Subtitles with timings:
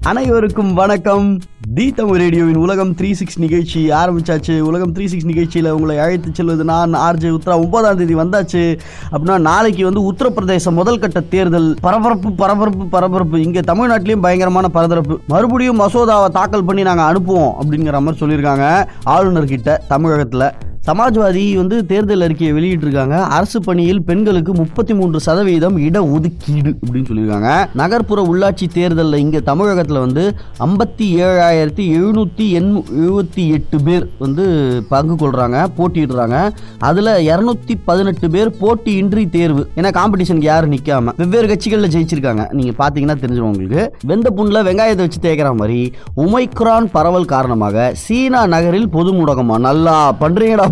[0.00, 1.38] அனைவருக்கும் வணக்கம்.
[1.74, 4.60] தி தமிழ் ரேடியோவின் உலகம் த்ரீ சிக்ஸ் நிகழ்ச்சி ஆரம்பிச்சாச்சு.
[4.60, 7.54] உலகம் த்ரீ சிக்ஸ் நிகழ்ச்சியில் உங்களை அழைத்து செல்வது நான் ஆர்ஜே உத்ரா.
[7.64, 8.78] ஒன்பதாம் தேதி வந்தாச்சு.
[9.12, 11.76] அப்படின்னா நாளைக்கு வந்து உத்தரப்பிரதேச முதல் கட்ட தேர்தல்.
[11.80, 13.42] பரபரப்பு பரபரப்பு பரபரப்பு.
[13.42, 15.20] இங்கே தமிழ்நாட்டிலையும் பயங்கரமான பரபரப்பு.
[15.28, 20.52] மறுபடியும் மசோதாவை தாக்கல் பண்ணி நாங்கள் அனுப்புவோம் அப்படிங்கிற மாதிரி சொல்லியிருக்காங்க ஆளுநர்கிட்ட தமிழகத்தில்.
[20.86, 23.16] சமாஜ்வாதி வந்து தேர்தல் அறிக்கையை வெளியிட்டிருக்காங்க.
[23.36, 27.50] அரசு பணியில் பெண்களுக்கு முப்பத்தி மூன்று சதவீதம் இட ஒதுக்கீடு அப்படின்னு சொல்லியிருக்காங்க.
[27.80, 30.24] நகர்ப்புற உள்ளாட்சி தேர்தலில் இங்கே தமிழகத்தில் வந்து
[30.66, 34.46] ஐம்பத்தி ஏழாயிரத்தி எழுநூற்றி எண் எழுபத்தி எட்டு பேர் வந்து
[34.92, 36.38] பங்கு கொள்கிறாங்க போட்டியிடுறாங்க.
[36.88, 39.64] அதில் இரநூத்தி பதினெட்டு பேர் போட்டியின்றி தேர்வு.
[39.78, 42.44] ஏன்னா காம்படிஷனுக்கு யாரும் நிற்காம வெவ்வேறு கட்சிகளில் ஜெயிச்சிருக்காங்க.
[42.58, 43.84] நீங்கள் பார்த்தீங்கன்னா தெரிஞ்சிடும் உங்களுக்கு.
[44.12, 45.80] வெந்த புண்ணில் வெங்காயத்தை வச்சு தேய்க்கிற மாதிரி
[46.26, 49.58] ஒமைக்ரான் பரவல் காரணமாக சீனா நகரில் பொது முடக்கமா?
[49.70, 49.96] நல்லா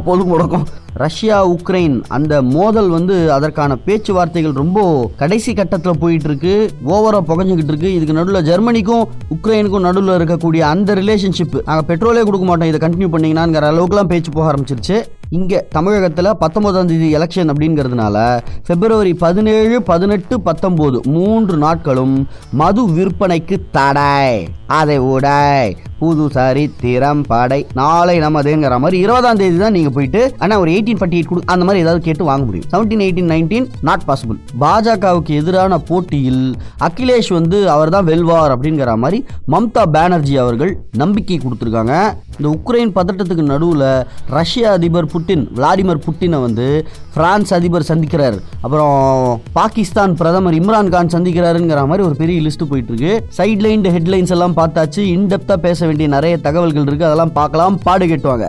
[0.07, 4.81] பண்றீங்கடா பொது ரஷ்யா உக்ரைன் அந்த மோதல் வந்து அதற்கான பேச்சுவார்த்தைகள் ரொம்ப
[5.17, 7.95] கடைசி கட்டத்தில் போயிட்டு இருக்கு ஓவரா புகஞ்சுக்கிட்டு இருக்கு.
[7.95, 12.71] இதுக்கு நடுவில் ஜெர்மனிக்கும் உக்ரைனுக்கும் நடுவில் இருக்கக்கூடிய அந்த ரிலேஷன்ஷிப் நாங்கள் பெட்ரோலே கொடுக்க மாட்டோம்.
[12.73, 14.99] இதை கண்டினியூ பண்ணீங்கன்னாங்கிற அளவுக்குலாம் பேச்சு போக ஆரம்பிச்சிருச்சு.
[15.39, 18.17] இங்கே தமிழகத்தில் பத்தொன்பதாம் தேதி எலெக்ஷன் அப்படிங்கிறதுனால
[18.67, 22.17] பிப்ரவரி பதினேழு பதினெட்டு பத்தொம்போது மூன்று நாட்களும்
[22.63, 24.49] மது விற்பனைக்கு தடை.
[24.67, 30.70] அதை ஓடாய் புது சரித்திரம் படை நாளை நமதுங்கிற மாதிரி இருபதாம் தேதி தான் நீங்கள் போயிட்டு ஆனால் ஒரு
[30.74, 32.68] எயிட்டீன் ஃபார்ட்டி எயிட் கொடு அந்த மாதிரி ஏதாவது கேட்டு வாங்க முடியும்.
[32.73, 36.45] Seventeen eighteen nineteen not possible பாஜகவுக்கு எதிரான போட்டியில்
[36.88, 39.21] அகிலேஷ் வந்து அவர் தான் வெல்வார் அப்படிங்கிற மாதிரி
[39.54, 41.95] மம்தா பானர்ஜி அவர்கள் நம்பிக்கை கொடுத்துருக்காங்க.
[42.38, 43.88] இந்த உக்ரைன் பதட்டத்துக்கு நடுவில்
[44.37, 46.66] ரஷ்ய அதிபர் புட்டின் விளாடிமிர் புட்டினை வந்து
[47.16, 48.37] பிரான்ஸ் அதிபர் சந்திக்கிறார்.
[48.65, 48.95] அப்புறம்
[49.59, 53.12] பாகிஸ்தான் பிரதமர் இம்ரான் கான் சந்திக்கிறாருங்கிற மாதிரி ஒரு பெரிய லிஸ்ட் போயிட்டு இருக்கு.
[53.38, 55.02] சைட் லைன் ஹெட்லைன்ஸ் எல்லாம் பார்த்தாச்சு.
[55.16, 57.09] இன்டெப்தா பேச வேண்டிய நிறைய தகவல்கள் இருக்கு.
[57.10, 57.79] அதெல்லாம் பார்க்கலாம்.
[57.88, 58.49] பாடு கேட்டுவாங்க.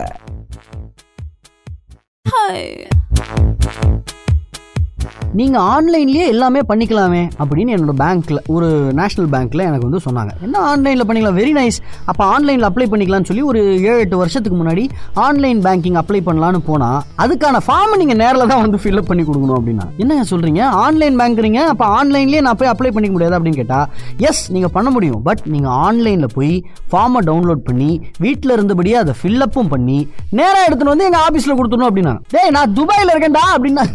[5.38, 8.66] நீங்க ஆன்லைன்லயே எல்லாமே பண்ணிக்கலாமே அப்படின்னு என்னோட பேங்க்ல ஒரு
[8.98, 10.32] நேஷனல் பேங்க்ல எனக்கு வந்து சொன்னாங்க.
[10.46, 11.38] என்ன ஆன்லைன்ல பண்ணிக்கலாம்?
[11.40, 11.78] வெரி நைஸ்
[12.10, 13.60] அப்ப ஆன்லைன்ல அப்ளை பண்ணிக்கலாம்னு சொல்லி ஒரு
[13.90, 14.84] ஏழு எட்டு வருஷத்துக்கு முன்னாடி
[15.26, 16.90] ஆன்லைன் பேங்கிங் அப்ளை பண்ணலாம்னு போனா
[17.24, 19.86] அதுக்கான ஃபார்ம் நீங்க நேரில் தான் வந்து ஃபில்அப் பண்ணி கொடுக்கணும் அப்படின்னா.
[19.96, 20.62] என்னங்க சொல்றீங்க?
[20.84, 23.80] ஆன்லைன் பேங்க்றீங்க அப்ப ஆன்லைன்லயே நான் போய் அப்ளை பண்ணிக்க முடியாது அப்படின்னு கேட்டா
[24.28, 25.22] எஸ் நீங்க பண்ண முடியும்.
[25.30, 26.52] பட் நீங்க ஆன்லைன்ல போய்
[26.92, 29.98] ஃபார்மை டவுன்லோட் பண்ணி வீட்டில் இருந்தபடியே அதை ஃபில்லப்பும் பண்ணி
[30.40, 32.16] நேராக எடுத்துன்னு வந்து எங்க ஆஃபீஸில் கொடுத்துடணும் அப்படின்னா.
[32.36, 33.86] டேய் நான் துபாயில் இருக்கேன்டா அப்படின்னா.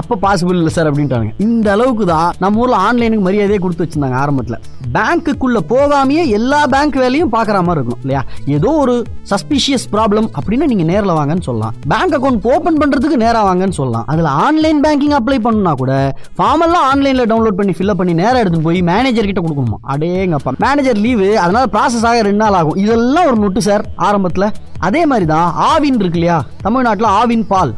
[0.00, 4.60] அப்போ பாசிபிள் இல்லை சார் அப்படின்ட்டாங்க இந்த அளவுக்கு தான் நம்ம ஊர்ல ஆன்லைனுக்கு மரியாதையே கொடுத்து வச்சிருந்தாங்க ஆரம்பத்தில்.
[4.94, 8.22] பேங்க்குக்குள்ள போகாமையே எல்லா பேங்க் வேலையும் பார்க்குற மாதிரி இருக்கும் இல்லையா?
[8.56, 8.94] ஏதோ ஒரு
[9.30, 11.74] சஸ்பிஷியஸ் ப்ராப்ளம் அப்படின்னு நீங்க நேரில் வாங்கன்னு சொல்லலாம்.
[11.92, 14.06] பேங்க் அக்கௌண்ட் ஓப்பன் பண்றதுக்கு நேராக வாங்கன்னு சொல்லலாம்.
[14.06, 15.92] அதுல ஆன்லைன் பேங்கிங் அப்ளை பண்ணா கூட
[16.38, 19.80] ஃபார்ம் எல்லாம் ஆன்லைன்ல டவுன்லோட் பண்ணி ஃபில்அப் பண்ணி நேராக எடுத்துட்டு போய் மேனேஜர் கிட்ட கொடுக்கணுமா?
[19.94, 20.52] அடேங்கப்பா.
[20.58, 22.78] மேனேஜர் லீவு அதனால ப்ராசஸ் ஆக ரெண்டு நாள் ஆகும்.
[22.84, 24.52] இதெல்லாம் ஒரு நொட்டு சார் ஆரம்பத்தில்.
[24.86, 26.38] அதே மாதிரி தான் ஆவின் இருக்கு இல்லையா?
[26.66, 27.72] தமிழ்நாட்டில் ஆவின் பால்.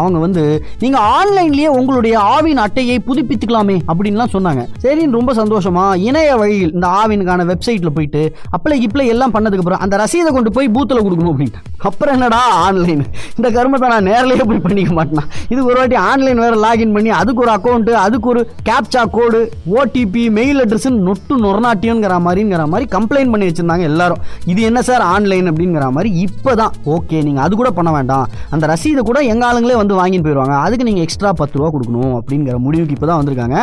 [0.00, 0.44] அவங்க வந்து
[0.82, 4.62] நீங்க ஆன்லைன்லயே உங்களுடைய ஆவின் அட்டையை புதுப்பித்துக்கலாமே அப்படின்லாம் சொன்னாங்க.
[4.84, 8.22] சரின்னு ரொம்ப சந்தோஷமா இணைய வழியில் இந்த ஆவினுக்கான வெப்சைட்ல போயிட்டு
[8.58, 11.62] அப்ளை கிப்ளை எல்லாம் பண்ணதுக்கு அப்புறம் அந்த ரசீதை கொண்டு போய் பூத்தில் கொடுக்கணும் அப்படின்ட்டு.
[11.90, 13.04] அப்புறம் என்னடா ஆன்லைன்?
[13.38, 15.24] இந்த கருமத்தை நான் நேரிலேயே போய் பண்ணிக்க மாட்டேனா?
[15.52, 19.40] இது ஒரு வாட்டி ஆன்லைன் வேற லாகின் பண்ணி அதுக்கு ஒரு அக்கௌண்ட் அதுக்கு ஒரு captcha code
[19.80, 24.22] OTP mail address நொட்டு நொறநாட்டியங்கிற மாதிரிங்கிற மாதிரி கம்ப்ளைண்ட் பண்ணி வச்சிருந்தாங்க எல்லாரும்.
[24.52, 28.26] இது என்ன சார் ஆன்லைன் அப்படிங்கிற மாதிரி இப்போ தான் ஓகே நீங்கள் அது கூட பண்ண வேண்டாம்.
[28.54, 32.56] அந்த ரசீதை கூட எங்க ஆளுங்களே வந்து வாங்கிட்டு போயிடுவாங்க அதுக்கு நீங்கள் எக்ஸ்ட்ரா பத்து ரூபா கொடுக்கணும் அப்படிங்கிற
[32.66, 33.56] முடிவுக்கு இப்போ தான் வந்திருக்காங்க.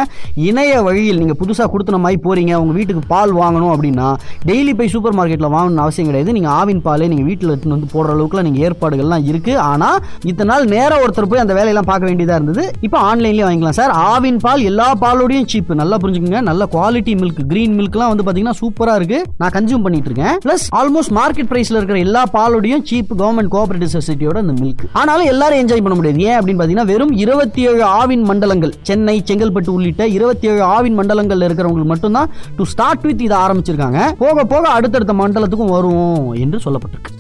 [0.47, 2.53] இணைய வழியில் நீங்கள் புதுசாக கொடுத்துன மாதிரி போறீங்க.
[2.63, 4.07] உங்கள் வீட்டுக்கு பால் வாங்கணும் அப்படின்னா
[4.49, 6.35] டெய்லி போய் சூப்பர் மார்க்கெட்டில் வாங்கணும்னு அவசியம் கிடையாது.
[6.37, 9.97] நீங்கள் ஆவின் பாலே நீங்கள் வீட்டில் எடுத்துன்னு வந்து போடுற அளவுக்குலாம் நீங்கள் ஏற்பாடுகள்லாம் இருக்குது ஆனால்
[10.31, 12.65] இத்தனை நாள் நேராக ஒருத்தர் போய் அந்த வேலையெல்லாம் பார்க்க வேண்டியதாக இருந்தது.
[12.87, 13.79] இப்போ ஆன்லைன்லேயே வாங்கிக்கலாம்.
[13.81, 16.41] சார் ஆவின் பால் எல்லா பாலோடையும் சீப் நல்லா புரிஞ்சுக்கோங்க.
[16.49, 20.35] நல்ல குவாலிட்டி மில்க் க்ரீன் மில்க்லாம் வந்து பார்த்தீங்கன்னா சூப்பராக இருக்குது நான் கன்சியூம் பண்ணிட்டு இருக்கேன்.
[20.47, 25.29] பிளஸ் ஆல்மோஸ்ட் மார்க்கெட் ப்ரைஸில் இருக்கிற எல்லா பால் பாலோடையும் சீப் கவர்மெண்ட் கோஆபரேட்டிவ் சொசைட்டியோட அந்த மில்க் ஆனாலும்
[25.31, 26.19] எல்லாரும் என்ஜாய் பண்ண முடியாது.
[26.27, 31.47] ஏன் அப்படின்னு பாத்தீங்கன்னா வெறும் இருபத்தி ஏழு ஆவின் மண்டலங்கள் சென்னை செங்கல்பட்டு உள்ளிட்ட இருபத்தி ஏழு ஆவின் மண்டலங்கள்ல
[31.49, 34.01] இருக்கிறவங்களுக்கு மட்டும்தான் டு ஸ்டார்ட் வித் இதை ஆரம்பிச்சிருக்காங்க.
[34.23, 37.11] போக போக அடுத்தடுத்த மண்டலத்துக்கும் வரும் என்று சொல்லப்பட்டிருக்கு.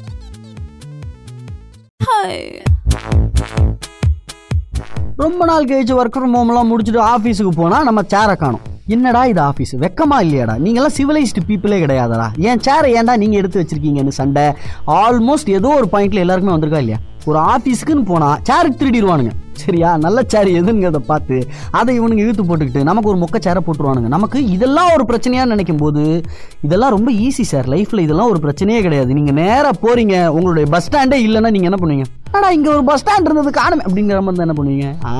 [5.23, 8.63] ரொம்ப நாள் கழிச்சு ஒர்க் ஃப்ரம் ஹோம்லாம் முடிச்சுட்டு ஆஃபீஸுக்கு போனால் நம்ம சேரை காணும்.
[8.87, 10.55] என்னடா இது ஆஃபீஸ் வெக்கமா இல்லையாடா?
[10.63, 12.25] நீங்களாம் சிவிலைஸ்டு பீப்புளே கிடையாதடா.
[12.37, 14.43] என் சேரை ஏன்டா நீங்கள் எடுத்து வச்சிருக்கீங்கன்னு சண்டை?
[14.85, 16.99] ஆல்மோஸ்ட் ஏதோ ஒரு பாயிண்ட்ல எல்லாருக்குமே வந்திருக்கா இல்லையா?
[17.25, 19.31] ஒரு ஆஃபீஸுக்குன்னு போனால் சேருக்கு திருடிடுவானுங்க.
[19.53, 19.97] சரியா?
[19.97, 24.07] நல்ல சேர் எதுங்கிறத பார்த்து அதை இவனுங்க இழுத்து போட்டுக்கிட்டு நமக்கு ஒரு மொக்க சேரை போட்டுருவானுங்க.
[24.07, 26.23] நமக்கு இதெல்லாம் ஒரு பிரச்சனையாக நினைக்கும் போது
[26.61, 29.13] இதெல்லாம் ரொம்ப ஈஸி சார் லைஃப்பில் இதெல்லாம் ஒரு பிரச்சனையே கிடையாது.
[29.13, 32.07] நீங்கள் நேராக போகிறீங்க உங்களுடைய பஸ் ஸ்டாண்டே இல்லைன்னா நீங்கள் என்ன பண்ணுவீங்க?
[32.33, 33.83] ஆனால் இங்கே ஒரு பஸ் ஸ்டாண்ட் இருந்தது காணுமே.
[33.87, 34.87] அப்படிங்கிற மாதிரி தான் என்ன பண்ணுவீங்க?
[35.05, 35.13] ஆ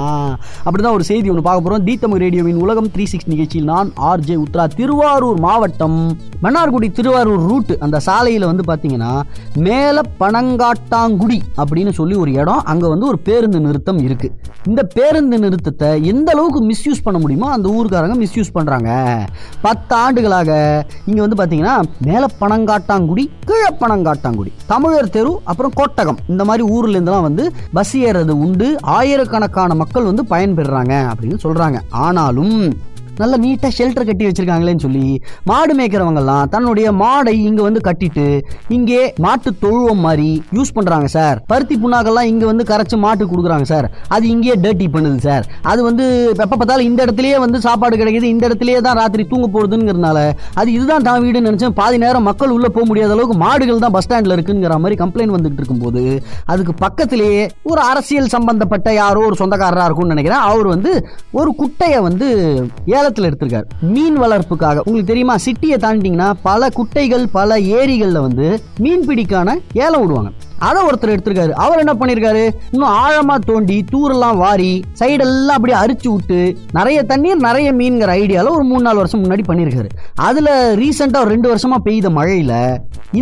[0.65, 4.63] அப்படிதான் ஒரு செய்தி ஒன்று பார்க்க போகிறோம் தி ரேடியோவின் உலகம் த்ரீ சிக்ஸ் நிகழ்ச்சியில் நான் ஆர்ஜே உத்ரா
[4.75, 5.97] திருவாரூர் மாவட்டம்
[6.43, 9.11] மன்னார்குடி திருவாரூர் ரூட்டு அந்த சாலையில் வந்து பார்த்தீங்கன்னா
[9.59, 14.33] மேலே பனங்காட்டாங்குடி அப்படின்னு சொல்லி ஒரு இடம் அங்கே வந்து ஒரு பேருந்து நிறுத்தம் இருக்குது
[14.67, 18.89] இந்த பேருந்து நிறுத்தத்தை எந்த அளவுக்கு மிஸ்யூஸ் பண்ண முடியுமோ அந்த ஊருக்காரங்க மிஸ்யூஸ் பண்ணுறாங்க
[19.61, 20.51] பத்து ஆண்டுகளாக
[21.05, 21.75] இங்கே வந்து பார்த்தீங்கன்னா
[22.05, 26.17] மேலே பனங்காட்டாங்குடிக்கு பழைய பணங்காட்டாங்குடி தமிழர் தெரு அப்புறம் கோட்டகம்.
[26.27, 28.77] இந்த மாதிரி ஊர்ல இருந்தெல்லாம் வந்து பஸ் ஏறது உண்டு.
[28.81, 31.79] ஆயிரக்கணக்கான மக்கள் வந்து பயன்பெறுறாங்க அப்படின்னு சொல்றாங்க.
[31.89, 32.77] ஆனாலும்
[33.19, 35.05] நல்ல நீட்டாக ஷெல்டர் கட்டி வச்சிருக்காங்களேன்னு சொல்லி
[35.49, 38.25] மாடு மேய்க்கிறவங்கெல்லாம் தன்னுடைய மாடை இங்கே வந்து கட்டிட்டு
[38.69, 43.87] இங்கே மாட்டு தொழுவம் மாதிரி யூஸ் பண்ணுறாங்க சார் பருத்தி புண்ணாக்கெல்லாம் இங்கே வந்து கரைச்சி மாட்டு கொடுக்குறாங்க சார்
[44.15, 46.05] அது இங்கேயே டர்ட்டி பண்ணுது சார் அது வந்து
[46.35, 50.19] எப்போ பார்த்தாலும் இந்த இடத்துலயே வந்து சாப்பாடு கிடைக்குது இந்த இடத்துலயே தான் ராத்திரி தூங்க போகுதுங்கிறதுனால
[50.55, 51.75] அது இதுதான் தான் வீடுன்னு நினச்சேன்.
[51.79, 55.59] பாதி நேரம் மக்கள் உள்ளே போக முடியாத அளவுக்கு மாடுகள் தான் பஸ் ஸ்டாண்டில் இருக்குங்கிற மாதிரி கம்ப்ளைண்ட் வந்துட்டு
[55.61, 56.01] இருக்கும்போது
[56.45, 60.43] அதுக்கு பக்கத்திலேயே ஒரு அரசியல் சம்பந்தப்பட்ட யாரோ ஒரு சொந்தக்காரராக இருக்கும்னு நினைக்கிறேன்.
[60.49, 60.91] அவர் வந்து
[61.39, 62.27] ஒரு குட்டையை வந்து
[63.03, 63.63] ஏலத்தில் எடுத்திருக்காரு.
[63.81, 64.81] மீன் வளர்ப்புக்காக.
[64.85, 70.29] உங்களுக்கு தெரியுமா சிட்டியை தாண்டிங்கன்னா பல குட்டைகள் பல ஏரிகளில் வந்து மீன் பிடிக்கான ஏலம் விடுவாங்க.
[70.67, 71.53] அதை ஒருத்தர் எடுத்திருக்காரு.
[71.65, 76.39] அவர் என்ன பண்ணியிருக்காரு இன்னும் ஆழமா தோண்டி தூரெல்லாம் வாரி சைடெல்லாம் அப்படியே அரிச்சு விட்டு
[76.71, 79.89] நிறைய தண்ணீர் நிறைய மீன்கிற ஐடியாவில் ஒரு மூணு நாலு வருஷம் முன்னாடி பண்ணியிருக்காரு
[80.27, 80.51] அதில்
[80.81, 82.57] ரீசெண்டாக ஒரு ரெண்டு வருஷமா பெய்த மழையில்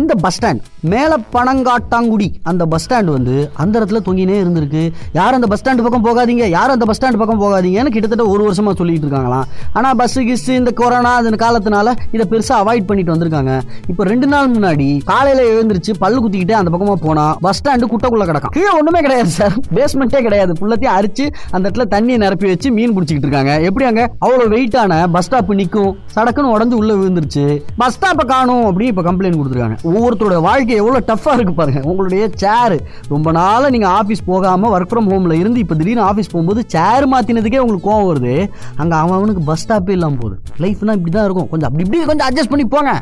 [0.00, 0.62] இந்த பஸ் ஸ்டாண்ட்
[0.92, 4.82] மேலே பனங்காட்டாங்குடி அந்த பஸ் ஸ்டாண்ட் வந்து அந்த இடத்துல தொங்கினே இருந்திருக்கு.
[5.18, 8.72] யாரும் அந்த பஸ் ஸ்டாண்டு பக்கம் போகாதீங்க யாரும் அந்த பஸ் ஸ்டாண்டு பக்கம் போகாதீங்கன்னு கிட்டத்தட்ட ஒரு வருஷமா
[8.80, 9.46] சொல்லிட்டு இருக்காங்களாம்.
[9.72, 13.54] ஆனால் பஸ் கிஸ் இந்த கொரோனா அந்த காலத்தினால இதை பெருசாக அவாய்ட் பண்ணிட்டு வந்திருக்காங்க.
[13.90, 16.98] இப்போ ரெண்டு நாள் முன்னாடி காலையில் எழுந்திருச்சு பல்லு குத்திக்கிட்டு அந்த பக்கமாக
[17.44, 20.52] பஸ் ஸ்டாண்டு குட்டைக்குள்ள கிடக்கும் கீழே ஒன்றுமே கிடையாது சார் பேஸ்மெண்ட்டே கிடையாது.
[20.58, 21.24] ஃபுல்லத்தையும் அரிச்சு
[21.54, 23.54] அந்த இடத்துல தண்ணியை நிரப்பி வச்சு மீன் பிடிச்சிக்கிட்டு இருக்காங்க.
[23.68, 24.02] எப்படி அங்க?
[24.24, 27.44] அவ்வளோ வெயிட்டான பஸ் ஸ்டாப் நிற்கும் சடக்குன்னு உடஞ்சு உள்ள விழுந்துருச்சு.
[27.82, 29.78] பஸ் ஸ்டாப்பை காணும் அப்படின்னு இப்போ கம்ப்ளைண்ட் கொடுத்துருக்காங்க.
[29.90, 31.82] ஒவ்வொருத்தரோட வாழ்க்கை எவ்வளோ டஃப்பாக இருக்கு பாருங்க.
[31.92, 32.76] உங்களுடைய சேர்
[33.14, 37.62] ரொம்ப நாளாக நீங்கள் ஆஃபீஸ் போகாமல் ஒர்க் ஃப்ரம் ஹோமில் இருந்து இப்போ திடீர்னு ஆஃபீஸ் போகும்போது சேர் மாற்றினதுக்கே
[37.64, 38.36] உங்களுக்கு கோவம் வருது.
[38.82, 40.38] அங்கே அவன் அவனுக்கு பஸ் ஸ்டாப்பே இல்லாமல் போகுது.
[40.64, 41.50] லைஃப்னா இப்படி தான் இருக்கும்.
[41.54, 42.92] கொஞ்சம் அப்படி இப்படி கொஞ்சம் அட்ஜஸ்ட் பண்ணி போங்க.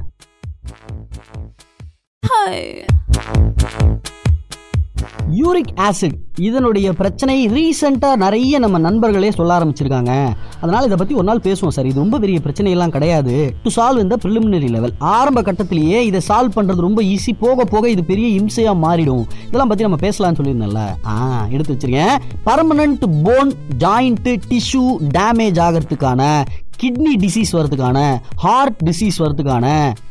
[5.41, 6.17] யூரிக் ஆசிட்
[6.49, 10.13] இதனுடைய பிரச்சனை ரீசெண்டாக நிறைய நம்ம நண்பர்களே சொல்ல ஆரம்பிச்சிருக்காங்க.
[10.61, 11.89] அதனால் இதை பற்றி ஒரு நாள் பேசுவோம் சார்.
[11.91, 13.35] இது ரொம்ப பெரிய பிரச்சனையெல்லாம் கிடையாது.
[13.65, 18.05] டு சால்வ் இந்த ப்ரிலிமினரி லெவல் ஆரம்ப கட்டத்திலேயே இதை சால்வ் பண்ணுறது ரொம்ப ஈஸி போக போக இது
[18.13, 19.25] பெரிய இம்சையாக மாறிடும்.
[19.49, 20.85] இதெல்லாம் பற்றி நம்ம பேசலாம்னு சொல்லியிருந்தேன்ல.
[21.13, 22.17] ஆ எடுத்து வச்சிருக்கேன்.
[22.49, 23.53] Permanent bone
[23.85, 24.85] joint tissue
[25.19, 26.23] damage ஆகிறதுக்கான
[26.83, 27.99] கிட்னி டிசீஸ் வரதுக்கான
[28.45, 29.67] ஹார்ட் டிசீஸ் வரதுக்கான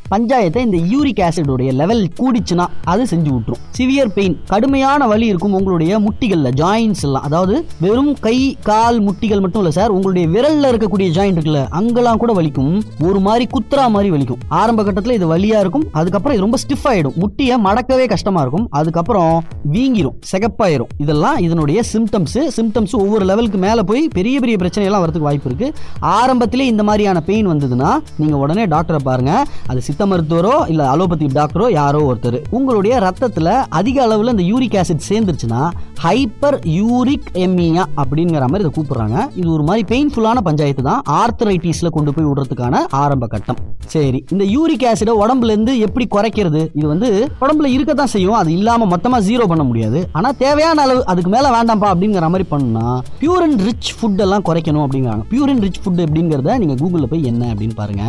[0.10, 3.64] பஞ்சாயத்தை இந்த யூரிக் ஆசிடோடைய லெவல் கூடிச்சுன்னா அது செஞ்சு விட்டுரும்.
[3.78, 7.24] சிவியர் பெயின் கடுமையான வலி இருக்கும் உங்களுடைய முட்டிகளில் ஜாயின்ஸ் எல்லாம்.
[7.24, 12.34] அதாவது வெறும் கை கால் முட்டிகள் மட்டும் இல்லை சார் உங்களுடைய விரல்ல இருக்கக்கூடிய ஜாயிண்ட் இருக்குல்ல அங்கெல்லாம் கூட
[12.34, 12.74] வலிக்கும்.
[13.04, 14.42] ஒரு மாதிரி குத்துறா மாதிரி வலிக்கும்.
[14.48, 15.86] ஆரம்ப கட்டத்தில் இது வலியாக இருக்கும்.
[15.92, 18.68] அதுக்கப்புறம் இது ரொம்ப ஸ்டிஃப் ஆகிடும் முட்டியை மடக்கவே கஷ்டமாக இருக்கும்.
[18.80, 20.92] அதுக்கப்புறம் வீங்கிரும் சிகப்பாயிரும்.
[20.98, 25.68] இதெல்லாம் இதனுடைய சிம்டம்ஸ் சிம்டம்ஸ் ஒவ்வொரு லெவலுக்கு மேலே போய் பெரிய பெரிய பிரச்சனையெல்லாம் வரதுக்கு வாய்ப்பு இருக்கு.
[26.02, 29.46] ஆரம்பத்திலே இந்த மாதிரியான பெயின் வந்ததுன்னா நீங்க உடனே டாக்டரை பாருங்க.
[29.68, 32.38] அது சித்த மருத்துவரோ இல்ல அலோபதி டாக்டரோ யாரோ ஒருத்தர்.
[32.58, 33.48] உங்களுடைய ரத்தத்துல
[33.80, 35.62] அதிக அளவுல இந்த யூரிக் ஆசிட் சேர்ந்துருச்சுன்னா
[36.04, 39.16] ஹைப்பர் யூரிக் எம்மியா அப்படிங்கிற மாதிரி இதை கூப்பிடுறாங்க.
[39.40, 41.02] இது ஒரு மாதிரி பெயின்ஃபுல்லான பஞ்சாயத்து தான்.
[41.22, 43.60] ஆர்த்தரைட்டிஸ்ல கொண்டு போய் விடுறதுக்கான ஆரம்ப கட்டம்.
[43.96, 46.62] சரி இந்த யூரிக் ஆசிட உடம்புல இருந்து எப்படி குறைக்கிறது?
[46.80, 47.10] இது வந்து
[47.44, 48.38] உடம்புல இருக்க தான் செய்யும்.
[48.42, 50.02] அது இல்லாம மொத்தமா ஜீரோ பண்ண முடியாது.
[50.20, 52.86] ஆனா தேவையான அளவு அதுக்கு மேல வேண்டாம்ப்பா அப்படிங்கிற மாதிரி பண்ணா
[53.24, 55.26] பியூர் அண்ட் ரிச் ஃபுட் எல்லாம் குறைக்கணும் அப்படிங்கிறாங்க.
[55.34, 58.06] பியூர் அண்ட் ரிச் ஃபுட் எப்படிங்கிறத நீங்க கூகுளில் போய் என்ன அப்படின்னு பாருங்க.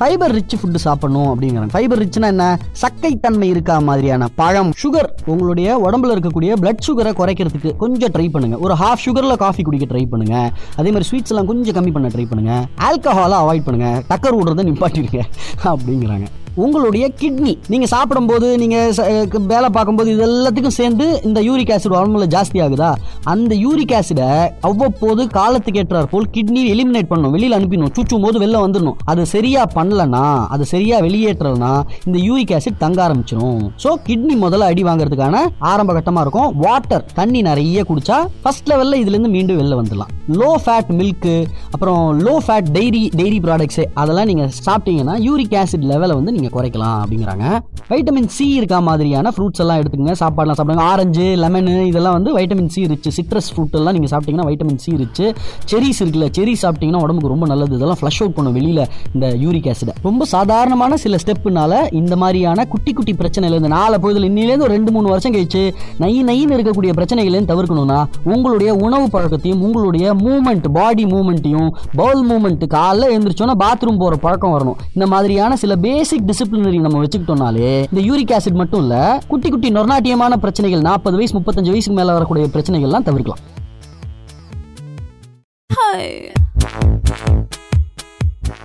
[0.00, 1.70] ஃபைபர் ரிச் ஃபுட் சாப்பிடணும் அப்படிங்கிறாங்க.
[1.70, 2.58] ஃபைபர் ரிச்னா என்ன?
[2.72, 8.58] சக்கை தன்மை இருக்கா மாதிரியான பழம் சுகர் உங்களுடைய உடம்புல இருக்கக்கூடிய பிளட் சுகரை குறைக்கிறதுக்கு கொஞ்சம் ட்ரை பண்ணுங்க.
[8.58, 10.52] ஒரு ஹாஃப் சுகர்ல காஃபி குடிக்க ட்ரை பண்ணுங்க.
[10.76, 12.66] அதே மாதிரி ஸ்வீட்ஸ் எல்லாம் கொஞ்சம் கம்மி பண்ண ட்ரை பண்ணுங்க.
[12.78, 14.02] ஆல்கஹாலை அவாய்ட் பண்ணுங்க.
[14.08, 15.22] டக்கர் விடுறத நிப்பாட்டிடுங்க.
[15.64, 16.26] அப்படிங்கிறாங்க.
[16.54, 19.06] உங்களுடைய கிட்னி நீங்க சாப்பிடும்போது நீங்க ச-
[19.46, 22.90] வேலை பார்க்கும்போது இது எல்லாத்துக்கும் சேர்ந்து இந்த யூரிக் ஆசிட் உடம்புல ஜாஸ்தி ஆகுதா?
[23.24, 24.28] அந்த யூரிக் ஆசிடை
[24.60, 27.30] அவ்வப்போது காலத்துக்கு ஏற்றார் போல் கிட்னி எலிமினேட் பண்ணணும்.
[27.30, 27.92] வெளியில் அனுப்பிடணும்.
[27.96, 28.96] சூச்சும் போது வெளில வந்துடணும்.
[29.04, 31.72] அது சரியா பண்ணலனா அது சரியா வெளியேற்றலனா
[32.04, 36.56] இந்த யூரிக் ஆசிட் தங்க ஆரம்பிச்சிடும் ஸோ கிட்னி முதல்ல அடி வாங்குறதுக்கான ஆரம்ப கட்டமா இருக்கும்.
[36.58, 40.12] வாட்டர் தண்ணி நிறைய குடிச்சா ஃபர்ஸ்ட் லெவலில் இதுல இருந்து மீண்டும் வெளில வந்துடலாம்.
[40.32, 41.30] லோ ஃபேட் மில்க்
[41.70, 46.96] அப்புறம் low fat dairy dairy products அதெல்லாம் நீங்க சாப்பிட்டீங்கன்னா யூரிக் ஆசிட் லெவலை வந்து நீங்க குறைக்கலாம்
[47.02, 47.44] அப்படிங்கிறாங்க.
[47.90, 50.14] வைட்டமின் சி இருக்கா மாதிரியான ஃப்ரூட்ஸ் எல்லாம் எடுத்துக்கங்க.
[50.22, 50.84] சாப்பாடுலாம் சாப்பிடுங்க.
[50.92, 53.10] ஆரஞ்சு லெமன் இதெல்லாம் வந்து vitamin C rich.
[53.18, 55.26] Citrus fruit எல்லாம் நீங்க சாப்பிட்டீங்கன்னா வைட்டமின் சி ரிச்சு.
[55.70, 57.76] செரிஸ் இருக்குல்ல செரி சாப்பிட்டீங்கன்னா உடம்புக்கு ரொம்ப நல்லது.
[57.78, 58.82] இதெல்லாம் ஃப்ளஷ் அவுட் பண்ணும் வெளியில
[59.14, 64.28] இந்த யூரிக் ஆசிடை ரொம்ப சாதாரணமான சில ஸ்டெப்புனால இந்த மாதிரியான குட்டி குட்டி பிரச்சனையில நாலு நாளை பொழுதுல
[64.30, 65.62] இன்னிலேருந்து ரெண்டு மூணு வருஷம் கழிச்சு
[65.98, 67.98] நை நைன்னு இருக்கக்கூடிய பிரச்சனைகளையும் தவிர்க்கணும்னா
[68.34, 74.80] உங்களுடைய உணவு பழக்கத்தையும் உங்களுடைய மூமெண்ட் பாடி மூமெண்ட்டையும் பவுல் மூமெண்ட் காலைல எழுந்திரிச்சோன்னா பாத்ரூம் போற பழக்கம் வரணும்.
[74.94, 78.94] இந்த மாதிரியான சில பேசிக் டிசிப்ளினரி நம்ம வச்சுக்கிட்டோம்னாலே இந்த யூரிக் ஆசிட் மட்டும் இல்ல
[79.28, 83.42] குட்டி குட்டி நொர்நாட்டியமான பிரச்சனைகள் நாற்பது வயசு முப்பத்தஞ்சு வயசுக்கு மேல வரக்கூடிய பிரச்சனைகள்லாம் தவிர்க்கலாம்.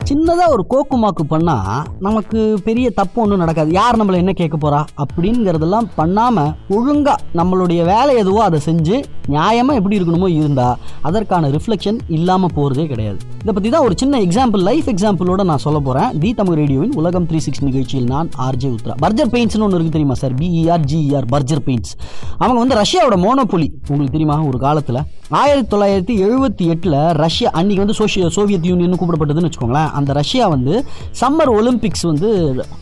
[0.09, 3.71] சின்னதாக ஒரு கோக்குமாக்கு பண்ணால் நமக்கு பெரிய தப்பு ஒன்றும் நடக்காது.
[3.71, 8.97] யார் நம்மளை என்ன கேட்க போகிறா அப்படிங்கிறதெல்லாம் பண்ணாமல் ஒழுங்காக நம்மளுடைய வேலை எதுவோ அதை செஞ்சு
[9.33, 13.19] நியாயமாக எப்படி இருக்கணுமோ இருந்தால் அதற்கான ரிஃப்ளெக்ஷன் இல்லாமல் போகிறதே கிடையாது.
[13.41, 17.27] இதை பற்றி தான் ஒரு சின்ன எக்ஸாம்பிள் லைஃப் எக்ஸாம்பிளோட நான் சொல்ல போகிறேன் தி தமிழ் ரேடியோவின் உலகம்
[17.29, 20.33] த்ரீ சிக்ஸ் நிகழ்ச்சியில் நான் ஆர்ஜே உத்ரா பர்ஜர் பெயிண்ட்ஸ்னு ஒன்று இருக்குது தெரியுமா sir?
[20.41, 21.93] BER GER Berger paints.
[22.37, 23.69] அவங்க வந்து ரஷ்யாவோட மோனோபொலி.
[23.89, 25.01] உங்களுக்கு தெரியுமா ஒரு காலத்தில்
[25.39, 29.68] ஆயிரத்தி தொள்ளாயிரத்தி எழுபத்தி எட்டில் ரஷ்யா அன்னைக்கு வந்து சோஷிய சோவியத் யூனியன் கூப்பிடப்பட்டதுன்னு வச்சுக்கோங்க.
[29.69, 29.91] வச்சுக்கோங்களேன்.
[29.99, 30.73] அந்த ரஷ்யா வந்து
[31.21, 32.29] சம்மர் ஒலிம்பிக்ஸ் வந்து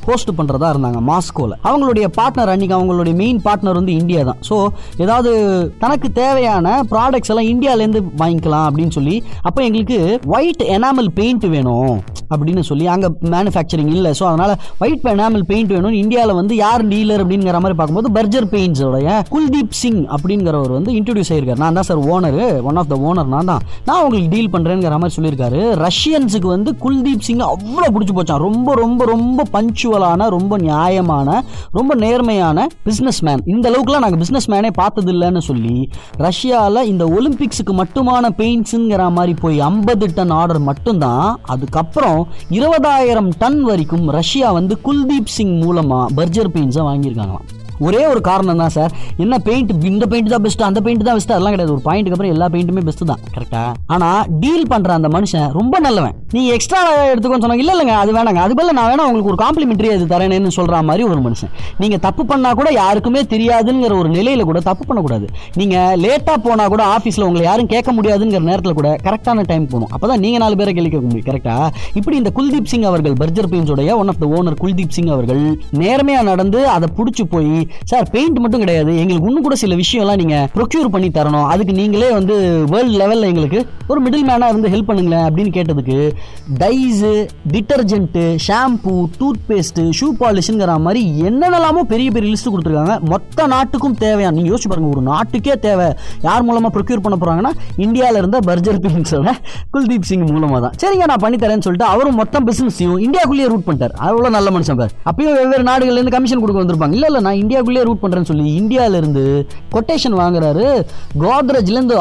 [0.08, 4.41] ஹோஸ்ட் பண்ணுறதா இருந்தாங்க மாஸ்கோவில் அவங்களுடைய பார்ட்னர் அன்னைக்கு அவங்களுடைய மெயின் பார்ட்னர் வந்து இந்தியா தான்.
[4.50, 4.56] ஸோ
[5.03, 5.32] ஏதாவது
[5.84, 9.15] தனக்கு தேவையான ப்ராடக்ட்ஸ் எல்லாம் இந்தியாவிலேருந்து வாங்கிக்கலாம் அப்படின்னு சொல்லி
[9.48, 10.00] அப்போ எங்களுக்கு
[10.36, 11.96] ஒயிட் எனாமல் பெயிண்ட் வேணும்
[12.34, 14.12] அப்படின்னு சொல்லி அங்கே மேனுஃபேக்சரிங் இல்லை.
[14.20, 14.53] ஸோ அதனால்
[14.84, 20.01] ஒயிட் எனாமல் பெயிண்ட் வேணும்னு இந்தியாவில் வந்து யார் டீலர் அப்படிங்கிற மாதிரி பார்க்கும்போது பர்ஜர் பெயிண்ட்ஸோடைய குல்தீப் சிங்
[20.15, 21.62] அப்படிங்கிறவர் வந்து இன்ட்ரடியூஸ் ஆயிருக்காரு.
[21.63, 22.39] நான் தான் sir owner
[22.70, 23.63] one of the owner நான் தான்.
[23.88, 25.62] நான் உங்களுக்கு டீல் பண்ணுறேங்கிற மாதிரி சொல்லியிருக்காரு.
[25.86, 28.44] ரஷ்யன்ஸுக்கு வந்து குல்தீப் சிங் அவ்வளோ பிடிச்சி போச்சான்.
[28.48, 34.72] ரொம்ப ரொம்ப ரொம்ப பஞ்சுவலான ரொம்ப நியாயமான ரொம்ப நேர்மையான பிஸ்னஸ் மேன் இந்த அளவுக்குலாம் நாங்கள் பிஸ்னஸ் மேனே
[34.82, 41.40] பார்த்தது இல்லைன்னு சொல்லி ரஷ்யாவில் இந்த ஒலிம்பிக்ஸுக்கு மட்டுமான பெயிண்ட்ஸுங்கிற மாதிரி போய் ஐம்பது டன் ஆர்டர் மட்டும்தான்.
[41.44, 47.48] அதுக்கப்புறம் இருபதாயிரம் டன் வரைக்கும் ரஷ்யா வந்து குல்தீப் சிங் மூலமாக பர்ஜர் பெயிண்ட்ஸை வாங்கியிருக்காங்களாம்.
[47.88, 48.92] ஒரே ஒரு காரணம் தான் சார்
[49.24, 51.74] என்ன பெயிண்ட் இந்த பெயிண்ட் தான் பெஸ்ட் அந்த பெயிண்ட் தான் பெஸ்ட் அதெல்லாம் கிடையாது.
[51.76, 53.22] ஒரு பாயிண்ட்டுக்கு அப்புறம் எல்லா பெயிண்ட்டுமே பெஸ்ட் தான்.
[53.36, 53.64] கரெக்டா
[53.96, 54.10] ஆனா
[54.44, 56.16] டீல் பண்ற அந்த மனுஷன் ரொம்ப நல்லவன்.
[56.36, 56.82] நீங்க எக்ஸ்ட்ரா
[57.12, 58.42] எடுத்துக்கோன்னு சொன்னாங்க இல்ல இல்லைங்க அது வேணாங்க.
[58.46, 61.52] அது பதில் நான் வேணா உங்களுக்கு ஒரு காம்ப்ளிமெண்ட்ரி அது தரேன்னு சொல்ற மாதிரி ஒரு மனுஷன்.
[61.82, 65.28] நீங்க தப்பு பண்ணா கூட யாருக்குமே தெரியாதுங்கிற ஒரு நிலையில கூட தப்பு பண்ணக்கூடாது.
[65.62, 69.92] நீங்க லேட்டா போனா கூட ஆஃபீஸ்ல உங்களை யாரும் கேட்க முடியாதுங்கிற நேரத்தில் கூட கரெக்டான டைம் போகணும்.
[69.96, 71.28] அப்பதான் நீங்க நாலு பேரை கேள்வி முடியும்.
[71.30, 71.56] கரெக்டா
[72.00, 75.44] இப்படி இந்த குல்தீப் சிங் அவர்கள் பர்ஜர் பெயின்ஸோடைய one of the owner Kuldeep Singh அவர்கள்
[75.84, 77.54] நேர்மையா நடந்து அதை பிடிச்சி போய்
[77.92, 78.92] சார் பெயிண்ட் மட்டும் கிடையாது.
[79.04, 81.48] எங்களுக்கு இன்னும் கூட சில விஷயம்லாம் நீங்க ப்ரொக்யூர் பண்ணி தரணும்.
[81.54, 82.36] அதுக்கு நீங்களே வந்து
[82.74, 83.60] வேர்ல்டு லெவல்ல எங்களுக்கு
[83.92, 85.98] ஒரு மிடில் மேனா இருந்து ஹெல்ப் பண்ணுங்களேன் அப்படின்னு கேட்டதுக்கு
[86.64, 87.12] dyes
[87.56, 88.96] detergent shampoo
[89.50, 92.96] toothpaste shoe பாலிஷ்ங்கிற மாதிரி என்னென்னலாமோ பெரிய பெரிய லிஸ்ட் கொடுத்துருக்காங்க.
[93.14, 95.90] மொத்த நாட்டுக்கும் தேவையான நீங்கள் யோசிச்சு பாருங்க ஒரு நாட்டுக்கே தேவை.
[96.28, 97.54] யார் மூலமாக ப்ரொக்யூர் பண்ண போறாங்கன்னா
[97.86, 99.34] இந்தியால இருந்த பர்ஜர் பிங்ஸோட
[99.76, 100.76] குல்தீப் சிங் மூலமா தான்.
[100.82, 103.96] சரிங்க நான் பண்ணி தரேன்னு சொல்லிட்டு அவரும் மொத்தம் பிசினஸையும் இந்தியாக்குள்ளேயே ரூட் பண்ணிட்டார்.
[104.08, 104.94] அவ்வளோ நல்ல மனுஷன் பார்.
[105.10, 106.96] அப்பயும் வெவ்வேறு நாடுகள்லேருந்து கமிஷன் கொடுக்க வந்திருப்பாங்க.
[106.98, 109.24] இல்ல இல்லை நான் இந்தியாக்குள்ளேயே ரூட் பண்றேன்னு சொல்லி இந்தியால இருந்து
[109.74, 110.66] கொட்டேஷன் வாங்குறாரு.
[111.24, 111.96] கோத்ரேஜ்ல இருந்து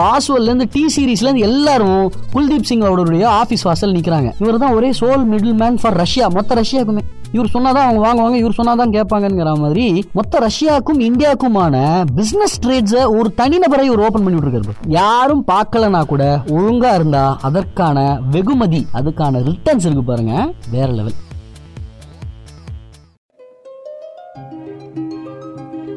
[0.49, 2.03] இருந்து டி சீரீஸ்லேருந்து எல்லாரும்
[2.35, 4.31] குல்தீப் சிங் அவருடைய ஆபீஸ் வாசல் நிக்கிறாங்க.
[4.43, 7.05] இவர் தான் ஒரே sole middle man for Russia மொத்த ரஷ்யாவுக்குமே.
[7.37, 9.87] இவர் சொன்னாதான் அவங்க வாங்குவாங்க இவர் சொன்னாதான் கேட்பாங்கிற மாதிரி
[10.19, 11.77] மொத்த ரஷ்யாவுக்கும் இந்தியாவுக்குமான
[12.19, 16.25] பிசினஸ் ட்ரேட்ஸை ஒரு தனிநபரை இவர் ஓபன் பண்ணி விட்டுருக்காரு யாரும் பார்க்கலனா கூட
[16.59, 20.35] ஒழுங்கா இருந்தா அதற்கான வெகுமதி அதுக்கான ரிட்டர்ன்ஸ் இருக்கு பாருங்க
[20.71, 21.17] வேற லெவல்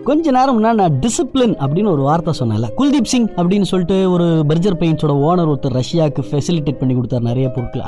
[0.09, 2.67] கொஞ்ச நேரம் நான் டிசிப்ளின் அப்படின்னு ஒரு வார்த்தை சொன்னேன்ல.
[2.77, 7.83] குல்தீப் சிங் அப்படின்னு சொல்லிட்டு ஒரு பர்ஜர் பெயிண்ட்ஸோட ஓனர் ஒருத்தர் ரஷ்யாவுக்கு ஃபெசிலிட்டேட் பண்ணி கொடுத்தாரு நிறைய பொருட்கள்.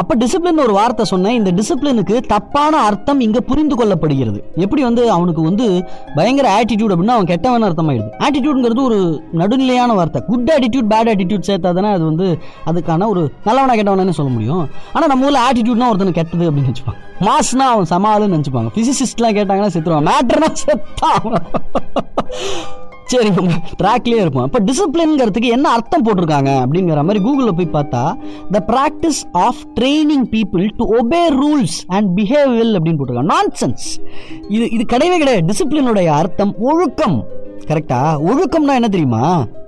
[0.00, 1.36] அப்ப டிசிப்ளின் ஒரு வார்த்தை சொன்னேன்.
[1.38, 4.40] இந்த டிசிப்ளினுக்கு தப்பான அர்த்தம் இங்க புரிந்து கொள்ளப்படுகிறது.
[4.64, 5.66] எப்படி வந்து அவனுக்கு வந்து
[6.14, 8.10] பயங்கர ஆட்டிடியூட் அப்படின்னா அவன் கெட்டவன் அர்த்தமாயிடுது.
[8.24, 8.98] ஆட்டிடியூட்ங்கிறது ஒரு
[9.32, 10.22] நடுநிலையான வார்த்தை.
[10.26, 12.28] குட் ஆட்டிடியூட் பேட் ஆட்டிடியூட் சேர்த்தா தானே அது வந்து
[12.66, 14.64] அதுக்கான ஒரு நல்லவனா கெட்டவனு சொல்ல முடியும்.
[14.92, 18.70] ஆனா நம்ம ஊர்ல ஆட்டிடியூட்னா ஒருத்தன் கெட்டது அப்படின்னு வச்சுப்பாங்க மாஸ்னா அவன் சமாளுன்னு நினச்சிப்பாங்க.
[18.76, 20.08] ஃபிசிசிஸ்ட்லாம் கேட்டாங்கன்னா செத்துருவான்.
[20.10, 21.38] மேட்டர்னா செத்தான்
[23.10, 26.50] சரி நம்ம ட்ராக்லேயே இருப்போம் இப்போ டிசிப்ளின்ங்கிறதுக்கு என்ன அர்த்தம் போட்டிருக்காங்க?
[26.62, 28.02] அப்படிங்கிற மாதிரி கூகுளில் போய் பார்த்தா
[28.50, 33.32] the practice of training people to obey rules and behave well அப்படின்னு போட்டிருக்காங்க.
[33.34, 33.86] நான்சென்ஸ்
[34.48, 35.46] இது இது கிடையவே கிடையாது.
[35.50, 37.18] டிசிப்ளினுடைய அர்த்தம் ஒழுக்கம்.
[37.68, 39.22] கரெக்டா ஒழுக்கம்னா என்ன தெரியுமா?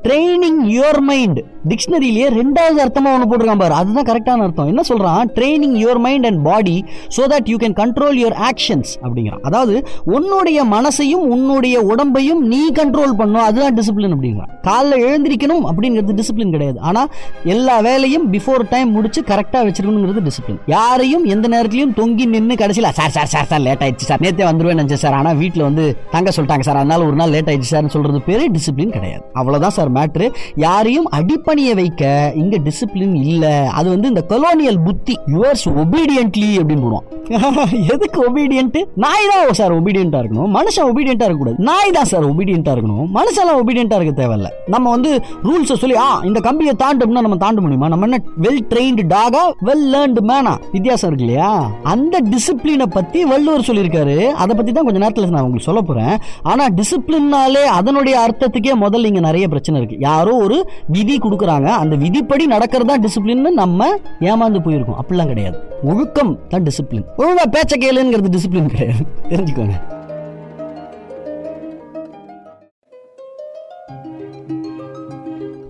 [0.07, 1.38] ட்ரைனிங் யுவர் மைண்ட்
[1.71, 3.75] டிக்ஷனரியிலேயே ரெண்டாவது அர்த்தமாக ஒன்று போட்டிருக்கான் பாரு.
[3.81, 4.69] அதுதான் கரெக்டான அர்த்தம்.
[4.73, 6.76] என்ன சொல்கிறான் training your mind and body
[7.17, 9.43] so that you can control your actions அப்படிங்கிறான்.
[9.49, 9.75] அதாவது
[10.17, 14.52] உன்னுடைய மனசையும் உன்னுடைய உடம்பையும் நீ கண்ட்ரோல் பண்ணும் அதுதான் டிசிப்ளின் அப்படிங்கிறான்.
[14.69, 16.78] காலைல எழுந்திருக்கணும் அப்படிங்கிறது டிசிப்ளின் கிடையாது.
[16.90, 17.11] ஆனால்
[17.55, 23.14] எல்லா வேலையும் பிஃபோர் டைம் முடிச்சு கரெக்டாக வச்சிருக்கணுங்கிறது டிசிப்ளின் யாரையும் எந்த நேரத்திலையும் தொங்கி நின்று கடைசியில் sir
[23.19, 24.23] sir sir sir late ஆயிடுச்சு சார்.
[24.26, 25.19] நேற்றே வந்துருவேன் நினைச்சேன் சார்.
[25.21, 26.81] ஆனால் வீட்டில் வந்து தங்க சொல்லிட்டாங்க சார்.
[26.83, 29.25] அதனால ஒரு நாள் லேட் ஆயிடுச்சு சார்னு சொல்கிறது பேரு டிசிப்ளின் கிடையாது.
[29.43, 29.87] அவ்வளோதான் சார்.
[29.97, 30.28] மேட்ரு
[30.64, 33.45] யாரையும் அடிப்பணிய வைக்க இங்க டிசிப்ளின் இல்ல.
[33.78, 35.16] அது வந்து இந்த கொலோனியல் புத்தி.
[35.35, 37.07] யுவர்ஸ் ஒபீடியன்ட்லி அப்படின்னு போடுவான்
[37.92, 40.50] எதுக்கு ஒபீடியன்ட் நாய் தான் சார் ஒபீடியண்டா இருக்கணும்.
[40.59, 41.59] மனுஷன் ஒபீடியண்டா இருக்கக்கூடாது.
[41.68, 43.07] நாய் தான் சார் ஒபீடியண்டா இருக்கணும்.
[43.16, 44.49] மனுஷெல்லாம் ஒபீடியண்டா இருக்க தேவையில்ல.
[44.75, 45.11] நம்ம வந்து
[45.49, 47.88] ரூல்ஸை சொல்லி ஆ இந்த கம்பியை தாண்டோம்னா நம்ம தாண்ட முடியுமா?
[47.95, 51.50] நம்ம என்ன வெல் ட்ரெயின்டு டாகா வெல் லேர்ன்டு மேனா வித்தியாசம் இருக்கு இல்லையா?
[51.92, 54.16] அந்த டிசிப்ளினை பத்தி வள்ளுவர் சொல்லியிருக்காரு.
[54.45, 56.14] அதை பத்தி தான் கொஞ்ச நேரத்தில் நான் உங்களுக்கு சொல்ல போறேன்.
[56.42, 60.56] ஆனா டிசிப்ளின்னாலே அதனுடைய அர்த்தத்துக்கே முதல்ல இங்க நிறைய பிரச்சனை டிசிப்ளின் இருக்குது யாரோ ஒரு
[60.94, 61.68] விதி கொடுக்குறாங்க.
[61.82, 63.90] அந்த விதிப்படி நடக்கிறது தான் டிசிப்ளின்னு நம்ம
[64.30, 64.99] ஏமாந்து போயிருக்கோம்.
[65.00, 65.58] அப்படிலாம் கிடையாது.
[65.90, 69.04] ஒழுக்கம் தான் டிசிப்ளின் ஒழுங்கா பேச்ச கேளுங்கிறது டிசிப்ளின் கிடையாது.
[69.32, 69.76] தெரிஞ்சுக்கோங்க.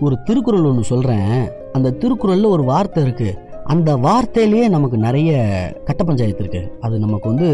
[0.07, 1.31] ஒரு திருக்குறள் ஒன்று சொல்கிறேன்
[1.77, 3.33] அந்த திருக்குறளில் ஒரு வார்த்தை இருக்குது
[3.73, 5.31] அந்த வார்த்தையிலேயே நமக்கு நிறைய
[5.89, 7.49] கட்ட பஞ்சாயத்து இருக்குது அது நமக்கு வந்து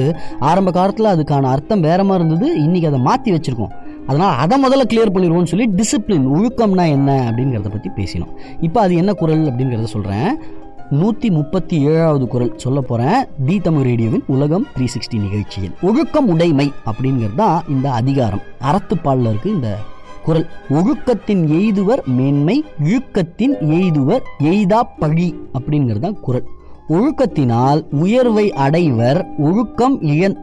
[0.50, 2.48] ஆரம்ப காலத்தில் அதுக்கான அர்த்தம் வேற மாதிரி இருந்தது.
[2.64, 3.72] இன்றைக்கி அதை மாற்றி வச்சுருக்கோம்.
[4.08, 8.34] அதனால் அதை முதல்ல கிளியர் பண்ணிடுவோம்னு சொல்லி டிசிப்ளின் ஒழுக்கம்னா என்ன அப்படிங்கிறத பற்றி பேசினோம்.
[8.66, 10.30] இப்போ அது என்ன குரல் அப்படிங்கிறத சொல்கிறேன்
[11.00, 15.74] நூற்றி முப்பத்தி ஏழாவது குரல் சொல்ல போகிறேன் தி தமிழ் ரேடியோவின் உலகம் த்ரீ சிக்ஸ்டி நிகழ்ச்சியில்.
[15.88, 18.42] ஒழுக்கம் உடைமை அப்படிங்கிறது தான் இந்த அதிகாரம்.
[18.68, 19.70] அறத்துப்பாலில் இருக்கு இந்த
[20.26, 20.46] குரல்.
[20.78, 22.56] ஒழுக்கத்தின் எய்துவர் மேன்மை
[22.88, 26.46] இழுக்கத்தின் எய்துவர் எய்தா பழி அப்படிங்கிறது தான் குரல்.
[26.88, 29.94] ஒழுக்கத்தினால் உயர்வை அடைவர் ஒழுக்கம்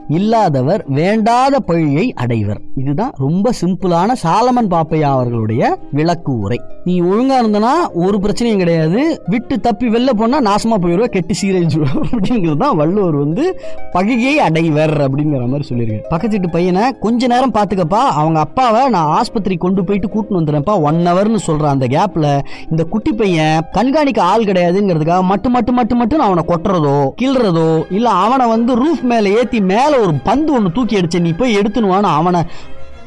[0.10, 2.62] இல்லாதவர் வேண்டாத பழியை அடைவர்.
[2.76, 6.60] இதுதான் ரொம்ப சிம்பிளான சாலமன் பாப்பையா அவர்களுடைய விளக்கு உரை.
[6.86, 9.20] நீ ஒழுங்கா இருந்தனா ஒரு பிரச்சனையும் கிடையாது.
[9.28, 13.46] விட்டு தப்பி வெளில போனா நாசமா போயிடுவ கெட்டி சீரழிஞ்சிடுவ அப்படிங்கிறது தான் வள்ளுவர் வந்து
[13.94, 19.58] பகையை அடைவர் அப்படிங்கிற மாதிரி சொல்லியிருக்கு பக்கத்து வீட்டு பையனை கொஞ்ச நேரம் பாத்துக்கப்பா அவங்க அப்பாவை நான் ஆஸ்பத்திரி
[19.58, 22.26] கொண்டு போயிட்டு கூட்டின்னு வந்துடுறேன்ப்பா ஒன் ஹவர்னு சொல்ற அந்த கேப்ல
[22.72, 28.48] இந்த குட்டி பையன் கண்காணிக்க ஆள் கிடையாதுங்கிறதுக்காக மட்டு மட்டு மட்டு மட்டும் அவனை கொட்டுறதோ கிள்றதோ இல்ல அவனை
[28.48, 32.42] வந்து ரூஃப் மேல ஏத்தி மேல ஒரு பந்து ஒன்று தூக்கி அடிச்சு நீ போய் எடுத்துனுவான்னு அவனை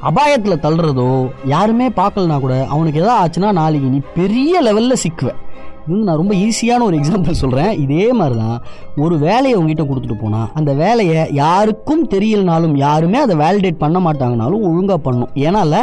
[0.02, 1.10] அபாயத்தில் தள்ளுறதோ
[1.46, 5.30] யாருமே பார்க்கலனா கூட அவனுக்கு எதாவது ஆச்சுன்னா நாளைக்கு நீ பெரிய லெவலில் சிக்குவ.
[5.86, 8.58] நான் ரொம்ப ஈஸியான ஒரு எக்ஸாம்பிள் சொல்கிறேன் இதே மாதிரி தான்
[9.04, 14.98] ஒரு வேலையை உங்ககிட்ட கொடுத்துட்டு போனால் அந்த வேலையை யாருக்கும் தெரியலனாலும் யாருமே அதை வேலிடேட் பண்ண மாட்டாங்கனாலும் ஒழுங்காக
[15.06, 15.30] பண்ணும்.
[15.46, 15.76] ஏன்னால்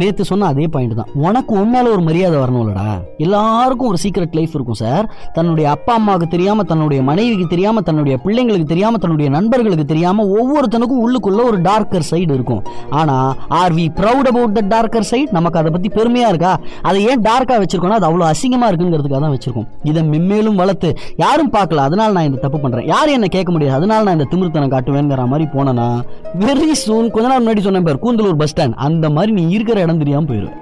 [0.00, 1.10] நேற்று சொன்ன அதே பாயிண்ட் தான்.
[1.26, 2.88] உனக்கு உண்மையில ஒரு மரியாதை வரணும்லடா
[3.26, 8.68] எல்லாருக்கும் ஒரு சீக்ரெட் லைஃப் இருக்கும் சார் தன்னுடைய அப்பா அம்மாவுக்கு தெரியாமல் தன்னுடைய மனைவிக்கு தெரியாமல் தன்னுடைய பிள்ளைங்களுக்கு
[8.72, 12.62] தெரியாமல் தன்னுடைய நண்பர்களுக்கு தெரியாமல் ஒவ்வொருத்தனுக்கும் உள்ளுக்குள்ள ஒரு டார்க்கர் சைடு இருக்கும்.
[13.00, 13.30] ஆனால்
[13.60, 16.54] are we proud about the darker side நமக்கு அதை பற்றி பெருமையாக இருக்கா?
[16.88, 19.68] அதை ஏன் டார்க்காக வச்சிருக்கோம்னா அது அவ்வளோ அசிங்கமாக இருக்குங்கிறதுக்காக தான் வச்சிருக்கோம்.
[19.90, 20.90] இதை மென்மேலும் வளர்த்து
[21.24, 21.84] யாரும் பார்க்கல.
[21.88, 23.78] அதனால நான் இந்த தப்பு பண்ணுறேன் யாரும் என்ன கேட்க முடியாது.
[23.80, 25.88] அதனால நான் இந்த திமிர்த்தனம் காட்டுவேங்கிற மாதிரி போனேன்னா
[26.46, 30.02] வெரி சூன் கொஞ்ச நாள் முன்னாடி சொன்னேன் பேர் கூந்தலூர் பஸ் ஸ்டாண்ட் அந்த மாதிரி நீ இருக்கிற இடம்
[30.04, 30.58] தெரியாமல் போயிடுவேன்